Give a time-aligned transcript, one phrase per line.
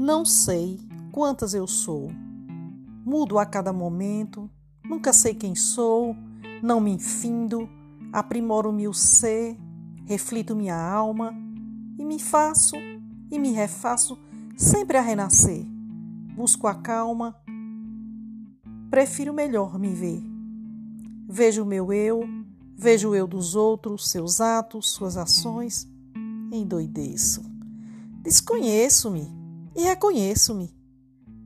[0.00, 0.78] Não sei
[1.10, 2.12] quantas eu sou.
[3.04, 4.48] Mudo a cada momento,
[4.84, 6.14] nunca sei quem sou,
[6.62, 7.68] não me infindo,
[8.12, 9.58] aprimoro meu ser,
[10.06, 11.34] reflito minha alma
[11.98, 12.76] e me faço
[13.28, 14.16] e me refaço
[14.56, 15.66] sempre a renascer.
[16.36, 17.36] Busco a calma,
[18.88, 20.22] prefiro melhor me ver.
[21.28, 22.20] Vejo o meu eu,
[22.76, 25.88] vejo o eu dos outros, seus atos, suas ações,
[26.52, 27.42] endoideço.
[28.22, 29.37] Desconheço-me
[29.78, 30.74] e reconheço-me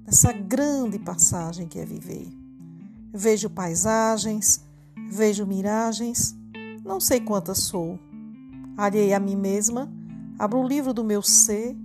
[0.07, 2.27] nessa grande passagem que é viver.
[3.13, 4.65] Vejo paisagens,
[5.11, 6.35] vejo miragens,
[6.83, 7.99] não sei quantas sou.
[8.75, 9.93] Alhei a mim mesma,
[10.39, 11.77] abro o livro do meu ser,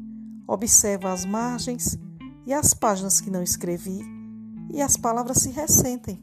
[0.47, 1.99] observo as margens
[2.45, 3.99] e as páginas que não escrevi,
[4.71, 6.17] e as palavras se ressentem,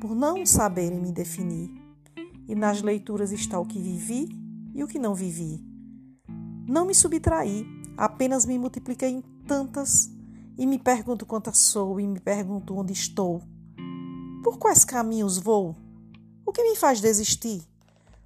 [0.00, 1.68] por não saberem me definir.
[2.46, 4.28] E nas leituras está o que vivi
[4.72, 5.60] e o que não vivi.
[6.68, 10.10] Não me subtraí, apenas me multipliquei em tantas
[10.56, 13.42] e me pergunto quantas sou e me pergunto onde estou.
[14.42, 15.76] Por quais caminhos vou?
[16.46, 17.62] O que me faz desistir?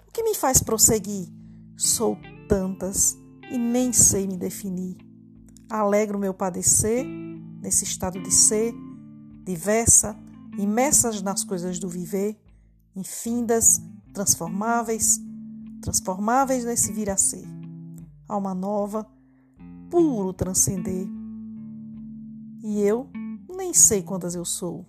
[0.06, 1.28] O que me faz prosseguir?
[1.76, 2.16] Sou
[2.48, 3.18] tantas
[3.50, 4.96] e nem sei me definir.
[5.68, 7.04] Alegro meu padecer
[7.60, 8.72] nesse estado de ser,
[9.44, 10.16] diversa,
[10.56, 12.40] imersas nas coisas do viver,
[12.94, 15.18] infindas, transformáveis,
[15.82, 17.44] transformáveis nesse vir a ser.
[18.28, 19.04] Alma nova,
[19.94, 21.06] puro transcender.
[22.64, 23.08] E eu
[23.48, 24.84] nem sei quantas eu sou.